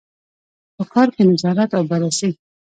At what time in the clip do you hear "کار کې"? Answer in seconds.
0.93-1.23